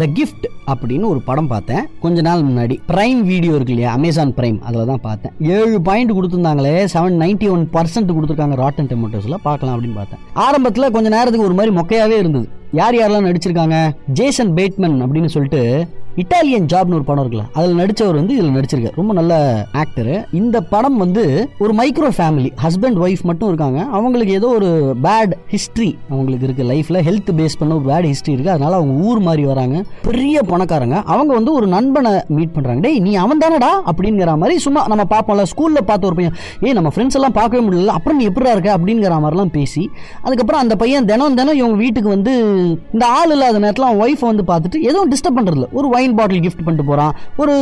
[0.00, 1.84] த கிஃப்ட் அப்படின்னு ஒரு படம் பார்த்தேன்.
[2.00, 2.76] கொஞ்ச நாள் முன்னாடி.
[2.88, 3.92] பிரைம் வீடியோ இருக்கு இல்லையா?
[3.92, 5.32] அமேசான் பிரைம் அதில் தான் பார்த்தேன்.
[5.56, 10.22] ஏழு பாயிண்ட் கொடுத்துருந்தாங்களே செவன் நைன்டி ஒன் பர்சன்ட் கொடுத்துருக்காங்க ராட்டன் டெமோட்டோஸில் பார்க்கலாம் அப்படின்னு பார்த்தேன்.
[10.46, 12.48] ஆரம்பத்தில் கொஞ்ச நேரத்துக்கு ஒரு மாதிரி மொக்கையாகவே இருந்தது.
[12.72, 13.90] யார் யாரெல்லாம் நடிச்சிருக்காங்க?
[14.06, 18.94] ஜேசன் பேட்மன் அப்படின்னு சொல்லிட்டு இட்டாலியன் ஜாப்னு ஒரு படம் இருக்குல்ல அதில் நடித்தவர் வந்து இதில் நடிச்சிருக்காரு.
[18.94, 23.86] ரொம்ப நல்ல ஆக்டரு இந்த படம் வந்து ஒரு மைக்ரோ ஃபேமிலி ஹஸ்பண்ட் ஒய்ஃப் மட்டும் இருக்காங்க.
[23.90, 28.48] அவங்களுக்கு ஏதோ ஒரு பேட் ஹிஸ்ட்ரி அவங்களுக்கு இருக்குது லைஃப்பில் ஹெல்த் பேஸ் பண்ண ஒரு பேட் ஹிஸ்ட்ரி இருக்குது
[28.48, 29.84] அதனால அவங்க ஊர் மாதிரி வராங்க.
[30.02, 31.02] பெரிய பணக்காரங்க.
[31.02, 33.70] அவங்க வந்து ஒரு நண்பனை மீட் பண்ணுறாங்க டேய் நீ அவன் தானடா?
[33.92, 37.86] அப்படிங்கிற மாதிரி சும்மா நம்ம பார்ப்போம்ல ஸ்கூலில் பார்த்த ஒரு பையன் ஏய் நம்ம ஃப்ரெண்ட்ஸ் எல்லாம் பார்க்கவே முடியல.
[37.86, 38.76] அப்புறம் நீ எப்படா இருக்க?
[38.78, 39.90] அப்படிங்கிற மாதிரிலாம் பேசி
[40.22, 42.55] அதுக்கப்புறம் அந்த பையன் தினம் தினம் இவங்க வீட்டுக்கு வந்து
[42.94, 46.64] இந்த ஆள் இல்லாத நேரத்தில் அவன் ஒய்ஃப் வந்து பார்த்துட்டு எதுவும் டிஸ்டர்ப் பண்ணுறதில்ல ஒரு ஒயின் பாட்டில் கிஃப்ட்
[46.64, 47.54] பண்ணிட்டு போகிறான் ஒரு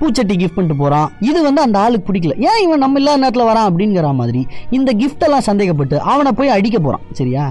[0.00, 2.36] பூச்சட்டி கிஃப்ட் பண்ணிட்டு போகிறான் இது வந்து அந்த ஆளுக்கு பிடிக்கல.
[2.48, 4.42] ஏன் இவன் நம்ம இல்லாத நேரத்தில் வரான் அப்படிங்கிற மாதிரி
[4.78, 7.44] இந்த கிஃப்டெல்லாம் சந்தேகப்பட்டு அவனை போய் அடிக்க போகிறான் சரியா?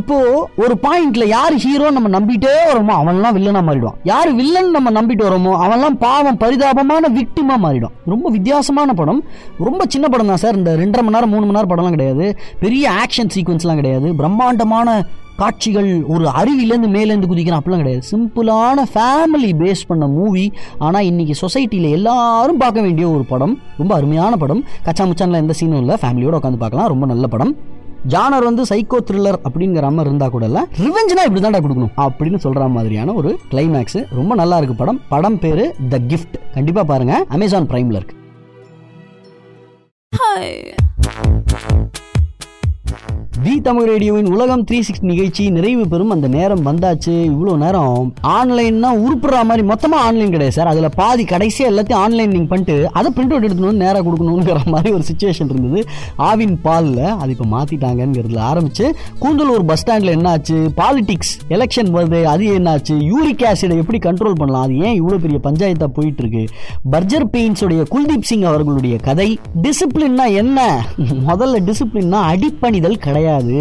[0.00, 3.98] இப்போது ஒரு பாயிண்ட்ல யார் ஹீரோ நம்ம நம்பிட்டே வரோமோ அவன்லாம் வில்லனாக மாறிடுவான்.
[4.12, 7.94] யார் வில்லன் நம்ம நம்பிட்டு வரோமோ அவன்லாம் பாவம் பரிதாபமான விக்டிமாக மாறிடும்.
[8.12, 9.22] ரொம்ப வித்தியாசமான படம்.
[9.68, 10.58] ரொம்ப சின்ன படம் தான் சார்.
[10.60, 12.26] இந்த ரெண்டரை மணி நேரம் மூணு மணி நேரம் படம்லாம் கிடையாது.
[12.64, 14.08] பெரிய ஆக்ஷன் சீக்வன்ஸ்லாம் கிடையாது.
[14.20, 14.98] பிரம்மாண்டமான
[15.40, 17.60] காட்சிகள் ஒரு அருவிலேருந்து மேலேருந்து குதிக்கிறான்.
[17.60, 18.04] அப்படிலாம் கிடையாது.
[18.12, 20.44] சிம்பிளான ஃபேமிலி பேஸ் பண்ண மூவி
[20.86, 23.54] ஆனால் இன்னைக்கு சொசைட்டியில் எல்லாரும் பார்க்க வேண்டிய ஒரு படம்.
[23.80, 24.62] ரொம்ப அருமையான படம்.
[24.86, 25.96] கச்சா முச்சானில் எந்த சீனும் இல்லை.
[26.02, 26.90] ஃபேமிலியோட உட்காந்து பார்க்கலாம்.
[26.94, 27.52] ரொம்ப நல்ல படம்.
[28.14, 30.62] ஜானர் வந்து சைக்கோ த்ரில்லர் அப்படிங்கிற மாதிரி இருந்தால் கூட இல்லை.
[30.82, 31.94] ரிவெஞ்ச்னா இப்படி தான்டா கொடுக்கணும்.
[32.04, 35.00] அப்படின்னு சொல்கிற மாதிரியான ஒரு கிளைமேக்ஸ் ரொம்ப நல்லா இருக்கு படம்.
[35.14, 38.16] படம் பேர் த கிஃப்ட் கண்டிப்பாக பாருங்கள் அமேசான் ப்ரைமில் இருக்குது
[43.44, 47.12] தி தமிழ் ரேடியோவின் உலகம் த்ரீ சிக்ஸ் நிகழ்ச்சி நிறைவு பெறும் அந்த நேரம் வந்தாச்சு.
[47.32, 50.70] இவ்வளோ நேரம் ஆன்லைன்னா உருப்புற மாதிரி மொத்தமாக ஆன்லைன் கிடையாது சார்.
[50.70, 54.92] அதில் பாதி கடைசியாக எல்லாத்தையும் ஆன்லைன் நீங்கள் பண்ணிட்டு அதை பிரிண்ட் அவுட் எடுத்துன்னு வந்து நேராக கொடுக்கணுங்கிற மாதிரி
[54.96, 55.82] ஒரு சுச்சுவேஷன் இருந்தது.
[56.30, 58.88] ஆவின் பாலில் அது இப்போ மாற்றிட்டாங்கங்கிறதுல ஆரம்பிச்சு
[59.22, 60.58] கூந்தலூர் பஸ் ஸ்டாண்டில் என்னாச்சு?
[60.80, 62.96] பாலிடிக்ஸ் எலெக்ஷன் வருது அது என்னாச்சு?
[63.12, 64.66] யூரிக் ஆசிடை எப்படி கண்ட்ரோல் பண்ணலாம்?
[64.68, 66.44] அது ஏன் இவ்வளோ பெரிய பஞ்சாயத்தாக போயிட்டுருக்கு?
[66.96, 69.30] பர்ஜர் பெயின்ஸுடைய குல்தீப் சிங் அவர்களுடைய கதை.
[69.66, 70.68] டிசிப்ளின்னா என்ன?
[71.30, 73.26] முதல்ல டிசிப்ளின்னா அடிப்பணிதல் கிடையாது.
[73.28, 73.60] கிடையாது.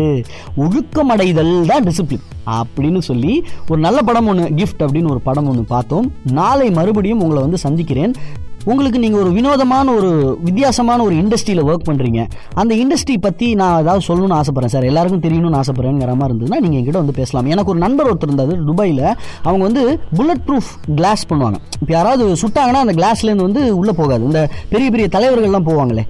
[0.63, 2.25] ஒழுக்கமடைதல் தான் டிசிப்ளின்
[2.57, 3.33] அப்படின்னு சொல்லி
[3.69, 6.09] ஒரு நல்ல படம் ஒன்று கிஃப்ட் அப்படின்னு ஒரு படம் ஒன்று பார்த்தோம்.
[6.41, 8.13] நாளை மறுபடியும் உங்களை வந்து சந்திக்கிறேன்.
[8.71, 10.09] உங்களுக்கு நீங்கள் ஒரு வினோதமான ஒரு
[10.47, 12.21] வித்தியாசமான ஒரு இண்டஸ்ட்ரியில் ஒர்க் பண்ணுறீங்க
[12.61, 14.87] அந்த இண்டஸ்ட்ரி பற்றி நான் ஏதாவது சொல்லணும்னு ஆசைப்பட்றேன் சார்.
[14.89, 17.49] எல்லாருக்கும் தெரியணும்னு ஆசைப்பட்றேங்கிற மாதிரி இருந்ததுன்னா நீங்கள் என்கிட்ட வந்து பேசலாம்.
[17.53, 19.03] எனக்கு ஒரு நண்பர் ஒருத்தர் இருந்தார் துபாயில்.
[19.47, 19.83] அவங்க வந்து
[20.19, 21.59] புல்லட் ப்ரூஃப் கிளாஸ் பண்ணுவாங்க.
[21.81, 24.25] இப்போ யாராவது சுட்டாங்கன்னா அந்த கிளாஸ்லேருந்து வந்து உள்ளே போகாது.
[24.31, 24.41] இந்த
[24.73, 26.05] பெரிய பெரிய தலைவர்கள்லாம் போவாங்களே.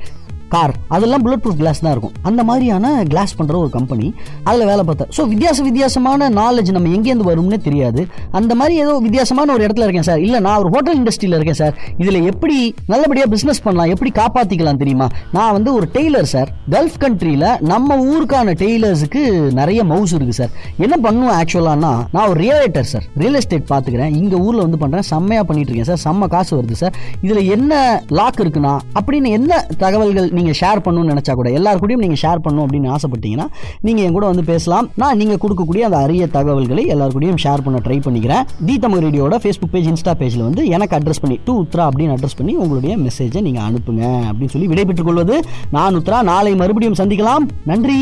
[0.53, 2.15] கார் அதெல்லாம் புல்லட் ப்ரூஃப் கிளாஸ் தான் இருக்கும்.
[2.29, 4.07] அந்த மாதிரியான கிளாஸ் பண்ணுற ஒரு கம்பெனி
[4.49, 8.01] அதில் வேலை பார்த்தேன் ஸோ வித்தியாச வித்தியாசமான நாலேஜ் நம்ம எங்கேருந்து வரும்னே தெரியாது.
[8.39, 10.21] அந்த மாதிரி ஏதோ வித்தியாசமான ஒரு இடத்துல இருக்கேன் சார்.
[10.27, 11.73] இல்லை நான் ஒரு ஹோட்டல் இண்டஸ்ட்ரியில் இருக்கேன் சார்.
[12.03, 12.57] இதில் எப்படி
[12.93, 15.07] நல்லபடியாக பிஸ்னஸ் பண்ணலாம் எப்படி காப்பாற்றிக்கலாம் தெரியுமா?
[15.38, 16.51] நான் வந்து ஒரு டெய்லர் சார்.
[16.75, 19.23] கல்ஃப் கண்ட்ரியில் நம்ம ஊருக்கான டெய்லர்ஸுக்கு
[19.60, 20.53] நிறைய மவுஸ் இருக்குது சார்.
[20.86, 23.05] என்ன பண்ணுவோம் ஆக்சுவலானா நான் ஒரு ரியலேட்டர் சார்.
[23.23, 26.01] ரியல் எஸ்டேட் பார்த்துக்கிறேன் இங்கே ஊரில் வந்து பண்ணுறேன் செம்மையாக பண்ணிட்டு இருக்கேன் சார்.
[26.07, 26.95] செம்ம காசு வருது சார்.
[27.25, 27.81] இதில் என்ன
[28.19, 32.65] லாக் இருக்குன்னா அப்படின்னு என்ன தகவல்கள் நீங்கள் ஷேர் பண்ணணும்னு நினச்சா கூட எல்லார் கூடயும் நீங்கள் ஷேர் பண்ணணும்
[32.65, 33.47] அப்படின்னு ஆசைப்பட்டீங்கன்னா
[33.88, 34.88] நீங்கள் என் கூட வந்து பேசலாம்.
[35.04, 38.43] நான் நீங்கள் கொடுக்கக்கூடிய அந்த அரிய தகவல்களை எல்லார் கூடயும் ஷேர் பண்ண ட்ரை பண்ணிக்கிறேன்.
[38.69, 42.39] தி தமிழ் ரேடியோட ஃபேஸ்புக் பேஜ் இன்ஸ்டா பேஜில் வந்து எனக்கு அட்ரஸ் பண்ணி டூ உத்ரா அப்படின்னு அட்ரஸ்
[42.41, 45.38] பண்ணி உங்களுடைய மெசேஜை நீங்கள் அனுப்புங்க அப்படின்னு சொல்லி விடைபெற்றுக் கொள்வது
[45.78, 47.45] நான் உத்ரா நாளை மறுபடியும் சந்திக்கலாம்.
[47.71, 48.02] நன்றி.